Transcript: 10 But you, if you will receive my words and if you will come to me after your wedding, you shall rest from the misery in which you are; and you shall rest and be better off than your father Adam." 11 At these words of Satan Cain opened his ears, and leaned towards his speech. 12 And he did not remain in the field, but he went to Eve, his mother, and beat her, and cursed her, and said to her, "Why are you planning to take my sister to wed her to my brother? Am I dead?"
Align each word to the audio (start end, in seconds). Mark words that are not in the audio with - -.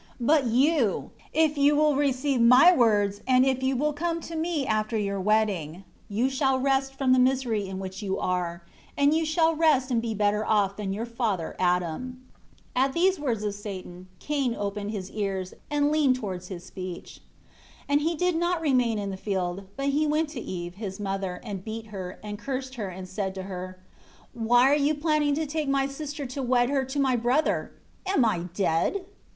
10 0.17 0.17
But 0.21 0.47
you, 0.47 1.11
if 1.31 1.59
you 1.59 1.75
will 1.75 1.95
receive 1.95 2.41
my 2.41 2.73
words 2.75 3.21
and 3.27 3.45
if 3.45 3.61
you 3.61 3.75
will 3.75 3.93
come 3.93 4.19
to 4.21 4.35
me 4.35 4.65
after 4.65 4.97
your 4.97 5.19
wedding, 5.21 5.83
you 6.09 6.27
shall 6.27 6.57
rest 6.59 6.95
from 6.95 7.13
the 7.13 7.19
misery 7.19 7.67
in 7.67 7.77
which 7.77 8.01
you 8.01 8.17
are; 8.17 8.63
and 8.97 9.13
you 9.13 9.25
shall 9.27 9.55
rest 9.55 9.91
and 9.91 10.01
be 10.01 10.15
better 10.15 10.43
off 10.43 10.75
than 10.75 10.91
your 10.91 11.05
father 11.05 11.55
Adam." 11.59 12.23
11 12.75 12.75
At 12.77 12.93
these 12.93 13.19
words 13.19 13.43
of 13.43 13.53
Satan 13.53 14.07
Cain 14.17 14.55
opened 14.55 14.89
his 14.89 15.11
ears, 15.11 15.53
and 15.69 15.91
leaned 15.91 16.15
towards 16.15 16.47
his 16.47 16.63
speech. 16.65 17.19
12 17.85 17.85
And 17.89 18.01
he 18.01 18.15
did 18.15 18.35
not 18.35 18.59
remain 18.59 18.97
in 18.97 19.11
the 19.11 19.17
field, 19.17 19.65
but 19.75 19.89
he 19.89 20.07
went 20.07 20.29
to 20.29 20.39
Eve, 20.41 20.73
his 20.77 20.99
mother, 20.99 21.39
and 21.43 21.63
beat 21.63 21.85
her, 21.93 22.17
and 22.23 22.39
cursed 22.39 22.73
her, 22.73 22.87
and 22.89 23.07
said 23.07 23.35
to 23.35 23.43
her, 23.43 23.77
"Why 24.33 24.63
are 24.71 24.73
you 24.73 24.95
planning 24.95 25.35
to 25.35 25.45
take 25.45 25.69
my 25.69 25.85
sister 25.85 26.25
to 26.25 26.41
wed 26.41 26.71
her 26.71 26.83
to 26.85 26.99
my 26.99 27.15
brother? 27.15 27.71
Am 28.07 28.25
I 28.25 28.45
dead?" 28.55 29.05